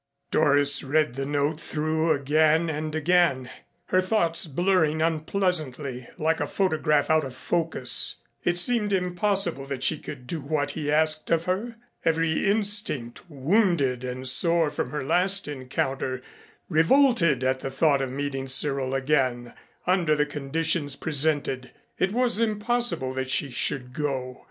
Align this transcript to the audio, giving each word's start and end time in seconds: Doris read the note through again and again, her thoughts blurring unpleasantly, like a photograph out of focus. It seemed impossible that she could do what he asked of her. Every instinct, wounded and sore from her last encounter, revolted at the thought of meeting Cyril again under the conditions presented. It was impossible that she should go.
Doris 0.31 0.83
read 0.83 1.13
the 1.13 1.27
note 1.27 1.59
through 1.59 2.11
again 2.11 2.71
and 2.71 2.95
again, 2.95 3.51
her 3.89 4.01
thoughts 4.01 4.47
blurring 4.47 4.99
unpleasantly, 4.99 6.07
like 6.17 6.39
a 6.39 6.47
photograph 6.47 7.11
out 7.11 7.23
of 7.23 7.35
focus. 7.35 8.15
It 8.43 8.57
seemed 8.57 8.93
impossible 8.93 9.67
that 9.67 9.83
she 9.83 9.99
could 9.99 10.25
do 10.25 10.41
what 10.41 10.71
he 10.71 10.91
asked 10.91 11.29
of 11.29 11.43
her. 11.45 11.75
Every 12.03 12.49
instinct, 12.49 13.29
wounded 13.29 14.03
and 14.03 14.27
sore 14.27 14.71
from 14.71 14.89
her 14.89 15.03
last 15.03 15.47
encounter, 15.47 16.23
revolted 16.67 17.43
at 17.43 17.59
the 17.59 17.69
thought 17.69 18.01
of 18.01 18.11
meeting 18.11 18.47
Cyril 18.47 18.95
again 18.95 19.53
under 19.85 20.15
the 20.15 20.25
conditions 20.25 20.95
presented. 20.95 21.69
It 21.99 22.11
was 22.11 22.39
impossible 22.39 23.13
that 23.13 23.29
she 23.29 23.51
should 23.51 23.93
go. 23.93 24.39